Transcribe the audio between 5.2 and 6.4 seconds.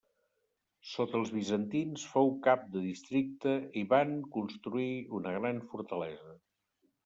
una gran fortalesa.